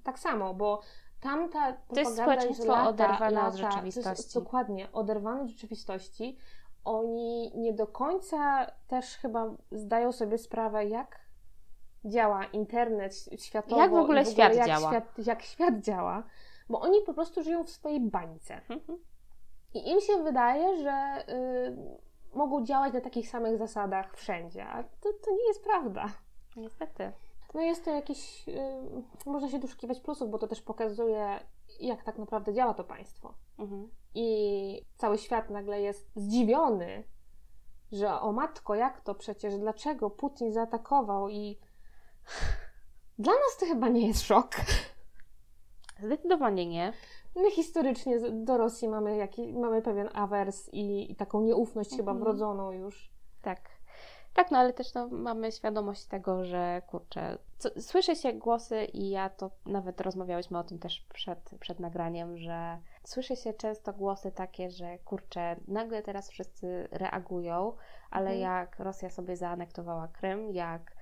[0.02, 0.80] tak samo, bo
[1.20, 4.22] tamta propaganda jest społeczeństwo lata, oderwane od lata, to rzeczywistości.
[4.22, 6.38] Jest, dokładnie, oderwane od rzeczywistości.
[6.84, 11.20] Oni nie do końca też chyba zdają sobie sprawę, jak
[12.04, 13.82] działa internet światowo.
[13.82, 14.88] Jak w ogóle i świat jak działa.
[14.88, 16.22] Świat, jak świat działa,
[16.68, 18.60] bo oni po prostu żyją w swojej bańce.
[18.68, 18.98] Mhm.
[19.74, 25.12] I im się wydaje, że y, mogą działać na takich samych zasadach wszędzie, a to,
[25.24, 26.08] to nie jest prawda.
[26.56, 27.12] Niestety.
[27.54, 31.40] No jest to jakiś, y, można się doszukiwać plusów, bo to też pokazuje,
[31.80, 33.34] jak tak naprawdę działa to państwo.
[33.58, 33.90] Mhm.
[34.14, 37.04] I cały świat nagle jest zdziwiony,
[37.92, 41.58] że o matko, jak to przecież, dlaczego Putin zaatakował i
[43.18, 44.50] dla nas to chyba nie jest szok.
[46.02, 46.92] Zdecydowanie nie.
[47.36, 52.18] My historycznie do Rosji mamy, jaki, mamy pewien awers i, i taką nieufność chyba Mhm.
[52.18, 53.10] wrodzoną już.
[53.42, 53.73] Tak.
[54.34, 59.10] Tak, no ale też no, mamy świadomość tego, że kurczę, co, słyszy się głosy i
[59.10, 64.32] ja to nawet rozmawiałyśmy o tym też przed, przed nagraniem, że słyszy się często głosy
[64.32, 67.72] takie, że kurczę, nagle teraz wszyscy reagują,
[68.10, 68.40] ale Mhm.
[68.40, 70.96] jak Rosja sobie zaanektowała Krym, jak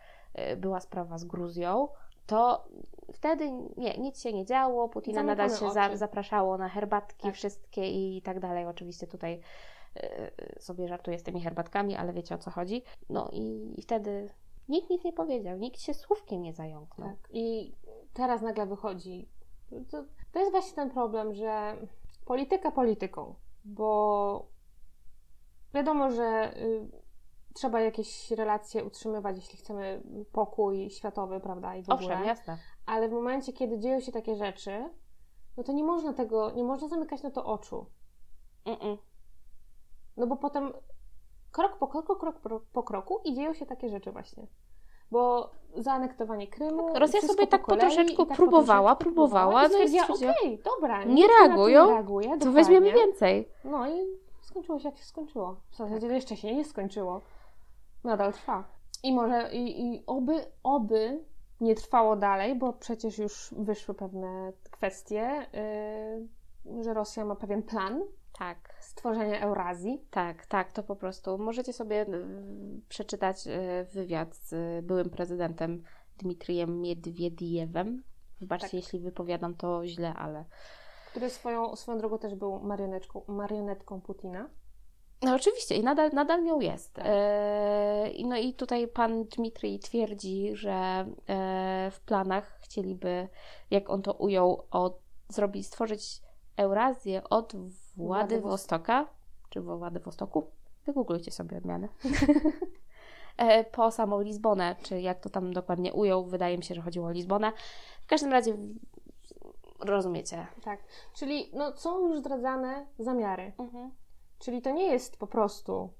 [0.52, 1.88] y, była sprawa z Gruzją,
[2.26, 2.64] to
[3.12, 7.34] wtedy nie, nic się nie działo, Putina nadal Zamykamy się za, zapraszało na herbatki Tak.
[7.34, 8.66] wszystkie i tak dalej.
[8.66, 9.40] Oczywiście tutaj
[10.58, 12.82] sobie żartuję z tymi herbatkami, ale wiecie o co chodzi.
[13.10, 14.30] No i, i wtedy
[14.68, 17.08] nikt nic nie powiedział, nikt się słówkiem nie zająknął.
[17.08, 17.28] Tak.
[17.30, 17.74] I
[18.12, 19.28] teraz nagle wychodzi.
[19.90, 21.76] To, to jest właśnie ten problem, że
[22.24, 24.46] polityka polityką, bo
[25.74, 26.88] wiadomo, że y,
[27.54, 30.02] trzeba jakieś relacje utrzymywać, jeśli chcemy
[30.32, 32.08] pokój światowy, prawda, i w ogóle.
[32.08, 32.58] Owszem, jasne.
[32.86, 34.90] Ale w momencie, kiedy dzieją się takie rzeczy,
[35.56, 37.86] no to nie można tego, nie można zamykać na to oczu.
[38.64, 38.98] Mm-mm.
[40.16, 40.72] No bo potem
[41.52, 42.40] krok po kroku, krok
[42.72, 44.46] po, kroku i dzieją się takie rzeczy właśnie.
[45.10, 46.88] Bo zaanektowanie Krymu.
[46.88, 50.58] Tak, Rosja sobie po tak po kolei troszeczku tak próbowała, próbowała, no i stwierdziła, okej,
[50.64, 51.04] dobra.
[51.04, 52.54] nie to reagują, nie reaguje, To dokładnie.
[52.54, 53.48] weźmiemy więcej.
[53.64, 54.00] No i
[54.40, 55.56] skończyło się jak się skończyło.
[55.70, 56.14] W zasadzie Tak.
[56.16, 57.20] jeszcze się nie skończyło.
[58.04, 58.64] Nadal trwa.
[59.02, 61.24] I może, i, i oby, oby
[61.60, 65.46] nie trwało dalej, bo przecież już wyszły pewne kwestie,
[66.64, 68.02] yy, że Rosja ma pewien plan
[68.42, 68.74] Tak.
[68.80, 70.06] stworzenia Eurazji.
[70.10, 71.38] Tak, tak, to po prostu.
[71.38, 73.50] Możecie sobie y, przeczytać y,
[73.92, 75.82] wywiad z byłym prezydentem
[76.18, 78.02] Dmitrijem Miedwiediewem.
[78.40, 78.74] Wybaczcie, Tak.
[78.74, 80.44] jeśli wypowiadam to źle, ale.
[81.10, 84.48] który swoją, swoją drogą też był marionetką, marionetką Putina.
[85.22, 86.94] No oczywiście i nadal, nadal nią jest.
[86.94, 87.04] Tak.
[87.08, 93.28] E, no i tutaj pan Dmitrij twierdzi, że e, w planach chcieliby,
[93.70, 96.22] jak on to ujął, od, zrobić, stworzyć
[96.56, 97.52] Eurazję od
[97.96, 99.06] Władywostoka,
[99.50, 100.50] czy Władywostoku,
[100.86, 101.88] wygooglujcie sobie odmiany,
[103.36, 107.06] e, po samą Lizbonę, czy jak to tam dokładnie ujął, wydaje mi się, że chodziło
[107.06, 107.52] o Lizbonę.
[108.02, 108.56] W każdym razie
[109.80, 110.46] rozumiecie.
[110.64, 110.80] Tak.
[111.14, 113.52] Czyli no, są już zdradzane zamiary.
[114.38, 115.92] Czyli to nie jest po prostu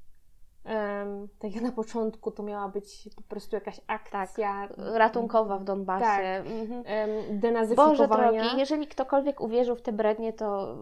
[0.65, 6.05] em, tak jak na początku to miała być po prostu jakaś akcja Ratunkowa w Donbasie.
[6.05, 6.47] Tak.
[6.47, 6.83] Mhm.
[6.87, 8.43] em, Boże denazyfikowania.
[8.43, 10.77] drogi, jeżeli ktokolwiek uwierzył w te brednie, to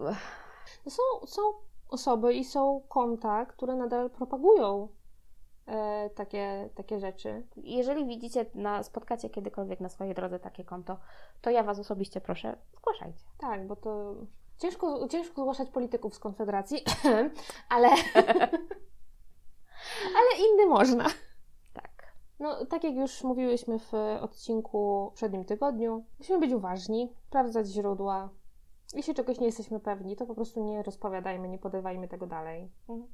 [0.87, 1.43] No Są, są
[1.89, 4.89] osoby i są konta, które nadal propagują
[5.67, 7.47] e, takie, takie rzeczy.
[7.57, 10.99] jeżeli widzicie, na, spotkacie kiedykolwiek na swojej drodze takie konto,
[11.41, 13.25] to ja Was osobiście proszę, zgłaszajcie.
[13.39, 14.15] Tak, bo to
[14.59, 16.85] ciężko, ciężko zgłaszać polityków z Konfederacji,
[17.75, 17.89] ale,
[20.19, 21.05] ale inny można.
[21.73, 22.15] Tak.
[22.41, 28.29] No, tak jak już mówiłyśmy w odcinku w poprzednim tygodniu, musimy być uważni, sprawdzać źródła.
[28.95, 32.71] Jeśli czegoś nie jesteśmy pewni, to po prostu nie rozpowiadajmy, nie podawajmy tego dalej.
[32.89, 33.09] Mhm.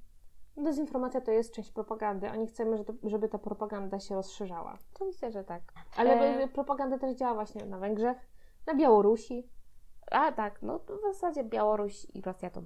[0.57, 4.79] Dezinformacja to jest część propagandy, a nie chcemy, żeby- ta propaganda się rozszerzała.
[4.99, 5.62] To myślę, że tak.
[5.97, 8.17] Ale E- propaganda też działa właśnie na Węgrzech,
[8.67, 9.49] na Białorusi.
[10.11, 12.62] A tak, no to w zasadzie Białoruś i Rosja to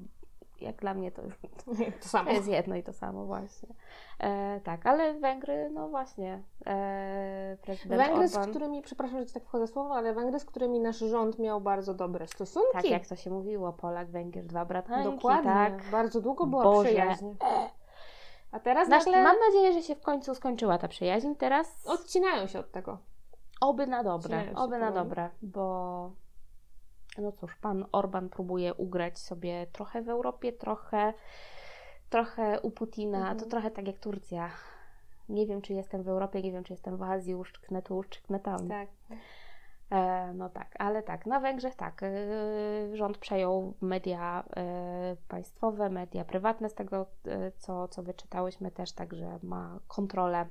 [0.61, 1.23] jak dla mnie to,
[2.03, 2.31] To samo.
[2.31, 3.68] to jest jedno i to samo właśnie.
[4.20, 9.44] E, tak, ale Węgry, no właśnie, e, Węgry, z Orban, którymi, przepraszam, że ci tak
[9.44, 12.73] wchodzę słowo, ale Węgry, z którymi nasz rząd miał bardzo dobre stosunki.
[12.73, 15.51] tak jak to się mówiło, Polak, Węgier, dwa bratanki, Dokładnie.
[15.51, 15.90] tak.
[15.90, 16.88] Bardzo długo była Boże.
[16.88, 17.27] przyjaźń.
[18.53, 21.35] A teraz Znaczy, nagle mam nadzieję, że się w końcu skończyła ta przyjaźń.
[21.35, 22.99] Teraz odcinają się od tego.
[23.61, 26.11] oby na dobre, oby na dobre, bo
[27.18, 31.12] no cóż, pan Orban próbuje ugrać sobie trochę w Europie, trochę,
[32.11, 33.38] trochę u Putina, Mhm.
[33.38, 34.51] to trochę tak jak Turcja.
[35.29, 38.40] Nie wiem, czy jestem w Europie, nie wiem, czy jestem w Azji, uszczknę tu, uszczknę
[38.40, 38.68] tam.
[38.68, 38.88] Tak.
[39.90, 46.25] E, no tak, ale tak, na Węgrzech tak, e, rząd przejął media e, państwowe, media
[46.25, 50.46] prywatne, z tego e, co, co wyczytałyśmy też, także ma kontrolę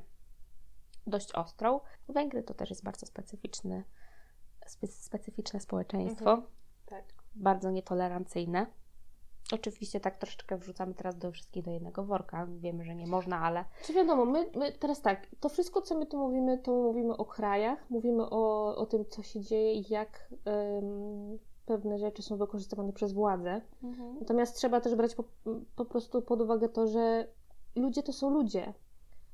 [1.08, 1.80] dość ostrą.
[2.10, 3.99] Węgry to też jest bardzo specyficzny, spe,
[4.90, 6.48] specyficzne społeczeństwo, Mhm.
[6.86, 7.04] Tak.
[7.36, 8.66] bardzo nietolerancyjne.
[9.54, 12.48] Oczywiście tak troszeczkę wrzucamy teraz do wszystkich do jednego worka.
[12.50, 16.06] Wiemy, że nie można, ale Czy wiadomo, my, my teraz tak, to wszystko, co my
[16.06, 20.30] tu mówimy, to mówimy o krajach, mówimy o, o tym, co się dzieje i jak
[20.46, 23.62] em, pewne rzeczy są wykorzystywane przez władzę.
[24.20, 25.24] Natomiast trzeba też brać po,
[25.76, 27.28] po prostu pod uwagę to, że
[27.76, 28.74] ludzie to są ludzie.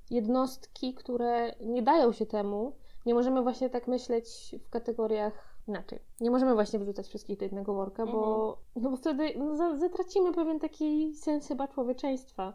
[0.09, 2.75] Jednostki, które nie dają się temu.
[3.05, 5.99] Nie możemy właśnie tak myśleć w kategoriach inaczej.
[6.19, 10.33] Nie możemy właśnie wrzucać wszystkich do jednego worka, bo, no bo wtedy no, za- zatracimy
[10.33, 12.53] pewien taki sens chyba człowieczeństwa.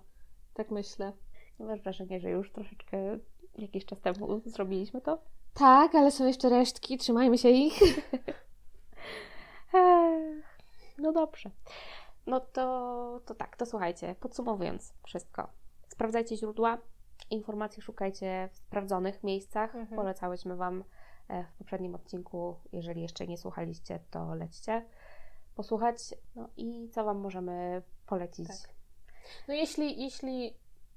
[0.54, 1.12] Tak myślę.
[1.60, 3.18] nie masz wrażenia, że już troszeczkę
[3.58, 5.18] jakiś czas temu zrobiliśmy to?
[5.54, 7.80] Tak, ale są jeszcze resztki, trzymajmy się ich.
[10.98, 11.50] No dobrze.
[12.26, 15.48] No to, to tak, to słuchajcie, podsumowując wszystko.
[15.88, 16.78] Sprawdzajcie źródła,
[17.30, 19.74] informacji szukajcie w sprawdzonych miejscach.
[19.74, 19.96] Mhm.
[19.96, 20.84] Polecałyśmy Wam
[21.28, 24.84] e, w poprzednim odcinku, jeżeli jeszcze nie słuchaliście, to lećcie
[25.54, 25.96] posłuchać.
[26.36, 28.48] No i co Wam możemy polecić?
[28.48, 28.74] Tak.
[29.48, 30.56] No jeśli, jeśli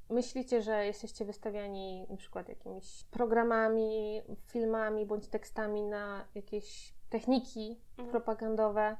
[0.09, 8.09] myślicie, że jesteście wystawiani na przykład jakimiś programami, filmami bądź tekstami na jakieś techniki Mhm.
[8.11, 8.97] propagandowe,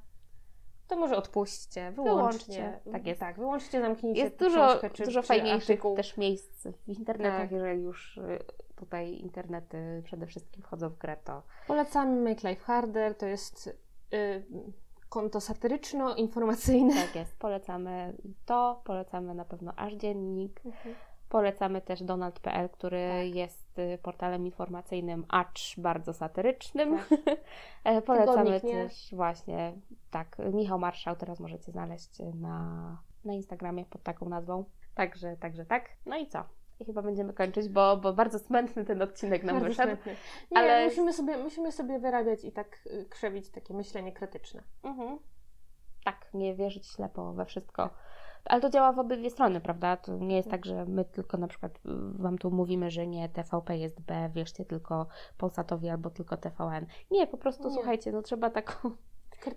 [0.94, 2.54] to może odpuśćcie, wyłączcie.
[2.54, 3.20] Wyłączcie, tak jest.
[3.20, 5.96] Tak, wyłączcie, zamknijcie Jest dużo, książkę czy, dużo czy fajniejszych artykuł.
[5.96, 7.52] też miejsc w internetach, Tak.
[7.52, 8.40] jeżeli już y,
[8.76, 13.68] tutaj internety przede wszystkim wchodzą w grę, to Polecamy Make Life Harder, to jest
[14.14, 14.44] y,
[15.10, 16.94] konto satyryczno-informacyjne.
[17.06, 17.40] tak jest.
[17.40, 18.14] Polecamy
[18.46, 20.62] to, polecamy na pewno aż dziennik.
[21.34, 23.36] Polecamy też Donald.pl, który Tak.
[23.36, 26.98] jest y, portalem informacyjnym, acz bardzo satyrycznym.
[26.98, 27.10] Tak.
[27.84, 29.74] E, Polecamy Tygodnik, też właśnie,
[30.12, 34.66] tak, Michał Marszał teraz możecie znaleźć na, na Instagramie pod taką nazwą.
[34.96, 35.90] Także, także tak.
[36.06, 36.44] No i co?
[36.80, 39.92] I chyba będziemy kończyć, bo, bo bardzo smętny ten odcinek nam Bardzo wyszedł.
[40.02, 40.16] smętny.
[40.52, 44.64] Nie, ale- musimy, sobie, musimy sobie wyrabiać i tak y, krzewić takie myślenie krytyczne.
[44.84, 45.20] Mhm.
[46.06, 47.90] Tak, nie wierzyć ślepo we wszystko.
[48.46, 49.98] Ale to działa w obydwie strony, prawda?
[49.98, 51.80] To nie jest tak, że my tylko na przykład y,
[52.22, 56.86] Wam tu mówimy, że nie, TVP jest B, wierzcie tylko Polsatowi albo tylko TVN.
[57.12, 57.74] Nie, po prostu Nie.
[57.74, 58.74] słuchajcie, no trzeba taką...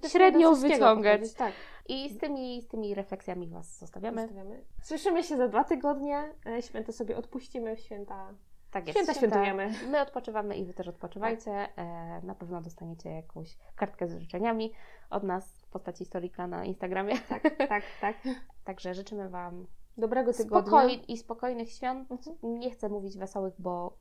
[0.08, 1.32] Średnią wyciągać.
[1.32, 1.52] Tak,
[1.88, 4.20] I z tymi, z tymi refleksjami Was zostawiamy.
[4.22, 4.64] zostawiamy.
[4.82, 6.34] Słyszymy się za dwa tygodnie.
[6.46, 8.34] E, Święta sobie odpuścimy, w święta.
[8.70, 8.98] Tak jest.
[8.98, 9.72] Święta świętujemy.
[9.90, 11.50] My odpoczywamy i Wy też odpoczywajcie.
[11.76, 14.72] E, na pewno dostaniecie jakąś kartkę z życzeniami
[15.10, 17.18] od nas w postaci storika na Instagramie.
[17.18, 18.16] Tak, tak, tak.
[18.64, 19.66] Także życzymy Wam
[19.98, 20.60] Dobrego tygodnia.
[20.62, 22.10] spokoj i spokojnych świąt.
[22.12, 22.36] Mhm.
[22.42, 23.96] Nie chcę mówić wesołych, bo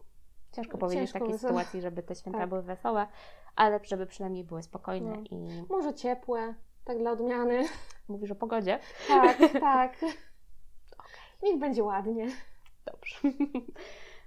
[0.51, 1.49] ciężko No, powiedzieć w takiej wesołe.
[1.53, 2.49] sytuacji, żeby te święta Tak.
[2.49, 3.07] były wesołe,
[3.55, 5.23] ale żeby przynajmniej były spokojne No.
[5.31, 6.53] i Może ciepłe,
[6.85, 7.63] tak dla odmiany.
[8.07, 8.79] mówisz o pogodzie.
[9.07, 9.97] Tak, tak.
[11.43, 12.27] Niech będzie ładnie.
[12.85, 13.17] Dobrze.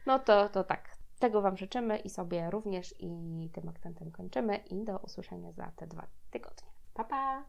[0.07, 0.99] No to, to tak.
[1.19, 5.87] Tego Wam życzymy i sobie również i tym akcentem kończymy i do usłyszenia za te
[5.87, 6.69] dwa tygodnie.
[6.95, 7.45] Pa, pa.